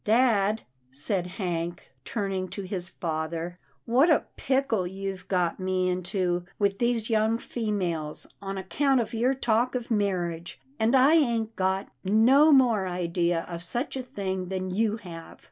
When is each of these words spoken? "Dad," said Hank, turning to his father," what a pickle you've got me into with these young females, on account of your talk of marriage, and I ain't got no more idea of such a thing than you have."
"Dad," 0.03 0.63
said 0.89 1.27
Hank, 1.27 1.91
turning 2.03 2.47
to 2.47 2.63
his 2.63 2.89
father," 2.89 3.59
what 3.85 4.09
a 4.09 4.25
pickle 4.35 4.87
you've 4.87 5.27
got 5.27 5.59
me 5.59 5.89
into 5.89 6.43
with 6.57 6.79
these 6.79 7.07
young 7.11 7.37
females, 7.37 8.25
on 8.41 8.57
account 8.57 8.99
of 8.99 9.13
your 9.13 9.35
talk 9.35 9.75
of 9.75 9.91
marriage, 9.91 10.59
and 10.79 10.95
I 10.95 11.13
ain't 11.13 11.55
got 11.55 11.89
no 12.03 12.51
more 12.51 12.87
idea 12.87 13.41
of 13.47 13.61
such 13.61 13.95
a 13.95 14.01
thing 14.01 14.47
than 14.47 14.71
you 14.71 14.97
have." 14.97 15.37